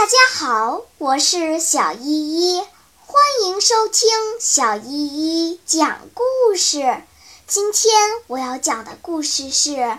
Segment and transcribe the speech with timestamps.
[0.00, 2.66] 大家好，我是小依依，
[3.04, 4.08] 欢迎收听
[4.40, 7.02] 小依依讲故事。
[7.46, 7.92] 今天
[8.26, 9.72] 我要讲的故事是《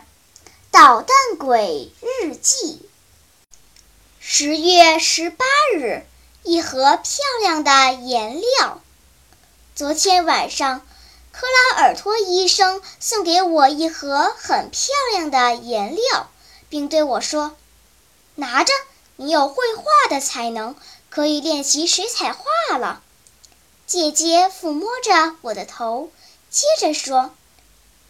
[0.72, 2.90] 捣蛋鬼日记》。
[4.20, 5.46] 十月十八
[5.78, 6.04] 日，
[6.42, 7.04] 一盒漂
[7.42, 8.82] 亮的颜料。
[9.76, 10.82] 昨天晚上，
[11.32, 16.32] 克拉尔托医生送给我一盒很漂亮的颜料，
[16.70, 17.56] 并对我说
[18.34, 18.74] ：“拿着。”
[19.24, 20.76] 你有绘画的才能，
[21.12, 23.04] 可以练习水彩画了。
[23.86, 26.10] 姐姐抚摸着我的头，
[26.50, 27.32] 接着说：“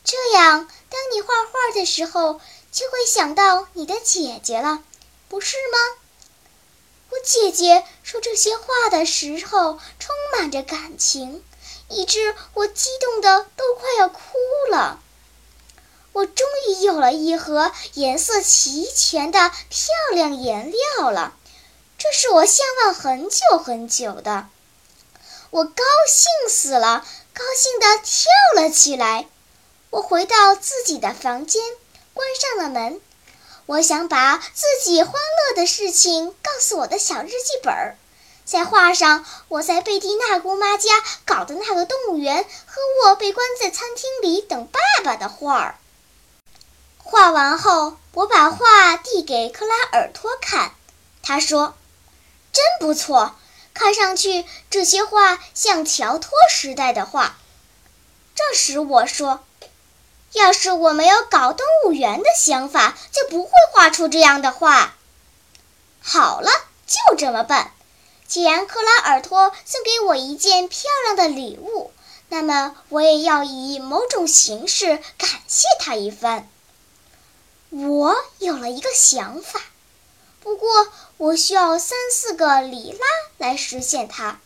[0.06, 2.40] 这样，当你画画的时候，
[2.72, 4.82] 就会想到你的姐姐了，
[5.28, 5.78] 不是吗？”
[7.12, 11.44] 我姐姐说这些话的时候充满着感情，
[11.90, 14.22] 以致我激动的都快要哭
[14.70, 15.02] 了。
[16.14, 21.34] 我终于有了一盒颜色齐全的漂亮颜料了，
[21.98, 24.48] 这是我向往很久很久的。
[25.52, 29.28] 我高兴死了，高兴地跳了起来。
[29.90, 31.62] 我回到自己的房间，
[32.14, 33.02] 关上了门。
[33.66, 37.98] 我想把自己欢乐的事情告诉我的小日记本儿，
[38.44, 40.92] 再画上我在贝蒂娜姑妈家
[41.26, 45.76] 搞的那个动物园和我被关在餐厅里等爸爸的画儿。
[47.22, 50.72] 画完后，我把画递给克拉尔托看，
[51.22, 51.76] 他说
[52.52, 53.36] ：“真不错，
[53.76, 57.36] 看上去这些画像乔托时代的画。”
[58.34, 59.44] 这时我说
[60.34, 64.96] ：“要是我没有搞动物园的想法，就不会画出这样的画。”
[66.02, 66.50] 好了，
[66.88, 67.72] 就这么办。
[68.28, 71.92] 既然克拉尔托送给我一件漂亮的礼物，
[72.30, 76.50] 那么我也要以某种形式感谢他一番。
[77.72, 79.62] 我有了一个想法，
[80.42, 83.06] 不过我需要三四个里拉
[83.38, 84.40] 来实现它。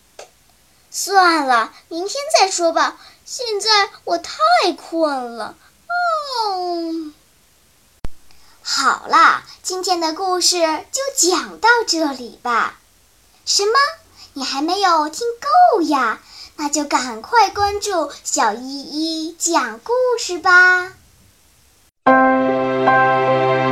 [0.91, 2.97] 算了，明天再说吧。
[3.25, 4.37] 现在我太
[4.77, 5.55] 困了。
[5.87, 7.11] 哦，
[8.61, 10.59] 好啦，今天的故事
[10.91, 12.79] 就讲到这里吧。
[13.43, 13.73] 什么？
[14.33, 15.25] 你还没有听
[15.75, 16.21] 够呀？
[16.57, 20.93] 那就赶快关注小依依讲故事吧。
[22.07, 23.64] Thank you.